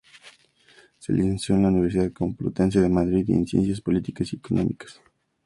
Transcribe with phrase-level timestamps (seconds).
[0.97, 4.99] Se licenció en la Universidad Complutense de Madrid, en Ciencias Políticas y Económicas.